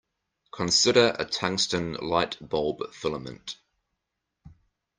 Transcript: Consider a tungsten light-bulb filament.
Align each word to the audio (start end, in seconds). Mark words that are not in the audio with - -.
Consider 0.51 1.15
a 1.19 1.25
tungsten 1.25 1.93
light-bulb 1.93 2.91
filament. 2.91 3.57